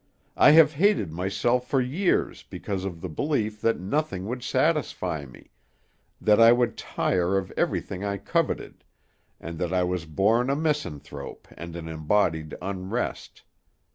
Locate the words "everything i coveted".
7.51-8.83